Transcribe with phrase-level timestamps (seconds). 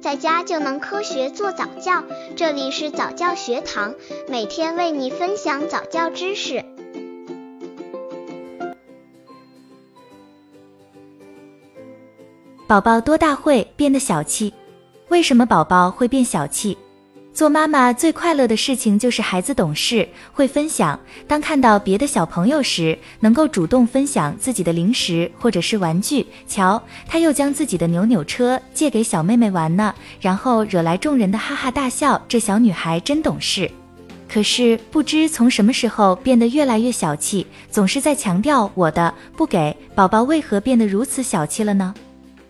[0.00, 2.02] 在家就能科学做早教。
[2.34, 3.94] 这里是早教学堂，
[4.28, 6.64] 每天为你分享早教知识。
[12.66, 14.54] 宝宝多大会变得小气？
[15.08, 16.78] 为什么宝宝会变小气？
[17.32, 20.98] 做妈妈最快乐的事情就是孩子懂事，会分享。
[21.26, 26.26] 当看到别的小朋友时，能够主动分享自己的零食或者是玩具。
[26.46, 32.20] 瞧，他又将自己的扭扭车借给小妹妹玩呢，然后惹来众人的哈哈大笑。
[32.28, 33.70] 这小女孩真懂事。
[34.28, 39.74] 可是不知从什么时候变得越来越小气，总是在强调我的不给。
[39.94, 41.94] 宝宝为何变得如此小气了呢？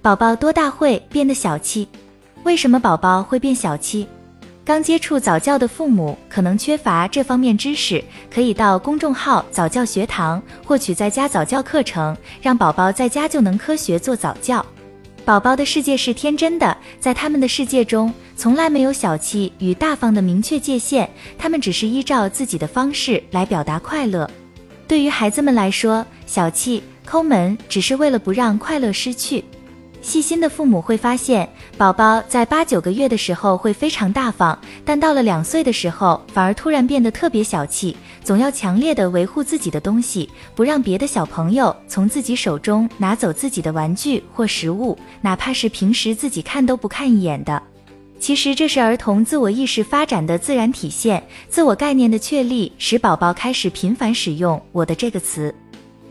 [0.02, 1.86] 宝宝多大会变得小气？
[2.42, 4.08] 为什么宝宝会变小气？
[4.70, 8.00] 刚接触早教的父母可能缺乏这方面知识，
[8.32, 14.64] 可以到公众号早教学堂获取在家早教课程，让宝宝在家就能科学做早教。
[15.24, 24.30] 宝宝的世界是天真的，在他们的世界中从来没有小气与大方的明确界限，他们只是依照自己的方式来表达快乐。
[24.86, 29.44] 对于孩子们来说，小气、抠门只是为了不让快乐失去。
[30.02, 47.62] 细心的父母会发现，宝宝在八九个月的时候会非常大方，但到了两岁的时候，反而突然变得特别小气，总要强烈的维护自己的东西，不让别的小朋友从自己手中拿走自己的玩具或食物，哪怕是平时自己看都不看一眼的。
[48.18, 55.54] 其实这是儿童自我意识发展的自然体现，自我概念的确立使宝宝开始频繁使用“我的”这个词。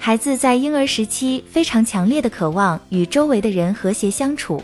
[0.01, 4.63] 孩子在婴儿时期非常强烈的渴望与周围的人和谐相处，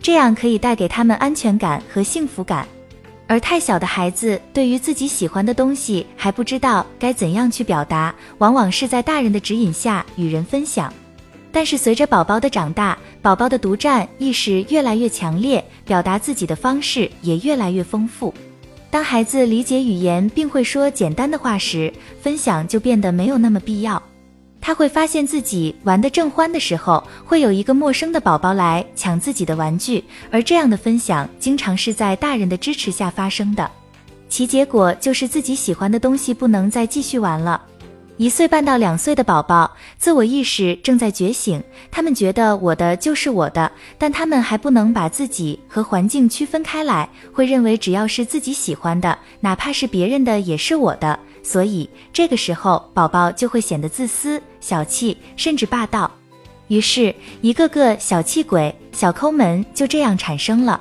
[0.00, 2.66] 这样可以带给他们安全感和幸福感。
[3.26, 10.92] 而太小的孩子对于自己喜欢的东西还不知道该怎样去表达，往往是在大人的指引下与人分享。
[11.52, 18.32] 但是随着宝宝的长大，宝宝的独占意识越来越强烈，表达自己的方式也越来越丰富。
[18.90, 24.02] 当孩子理解语言并会说简单的话时，分享就变得没有那么必要。
[24.62, 33.68] 他会发现自己玩得正欢的时候，会有一个陌生的宝宝来抢自己的玩具，而这样的分享经常是在大人的支持下发生的，
[34.28, 37.60] 其结果就是自己喜欢的东西不能再继续玩了。
[38.18, 51.18] 一岁半到两岁的宝宝，自我意识正在觉醒，他们觉得我的就是我的，但他们还不能把自己和环境区分开来，会认为只要是自己喜欢的，哪怕是别人的也是我的。
[51.42, 56.08] 所以这个时候，宝宝就会显得自私、小气，甚至霸道。
[56.68, 60.80] 于是，一个个小气鬼、小抠门就这样产生了。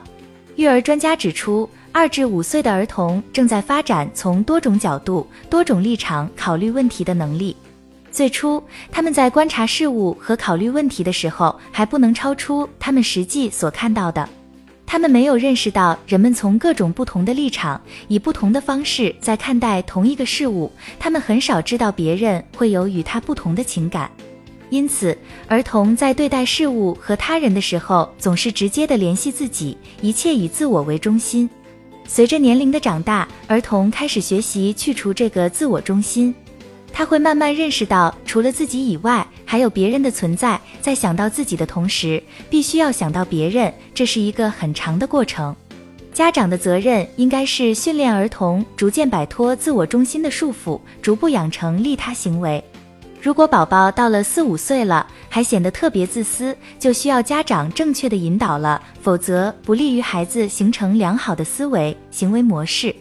[0.57, 7.55] 育儿专家指出，二至五岁的儿童正在发展从多种角度、多种立场考虑问题的能力。
[8.11, 14.27] 最初，他们在观察事物和考虑问题的时候，还不能超出他们实际所看到的。
[14.85, 20.71] 他们没有认识到人们从各种不同的立场，以不同的方式在看待同一个事物。
[20.97, 24.09] 他们很少知道别人会有与他不同的情感，
[24.69, 31.49] 因此，儿童在对待事物和他人的时候，总是直接的联系自己，一切以自我为中心。
[32.13, 36.35] 随着年龄的长大，儿童开始学习去除这个自我中心。
[36.91, 40.59] 他会慢慢认识到，除了自己以外，还有别人的存在。
[40.81, 45.55] 在想到自己的同时，必须要想到别人，这是一个很长的过程。
[46.11, 52.61] 家长的责任应该是训练儿童逐渐摆脱自我中心的束缚，逐步养成利他行为。
[53.21, 62.93] 如果宝宝到了四五岁了，还显得特别自私，就需要家长正确的引导了，否则不利于孩子形成良好的思维行为模式。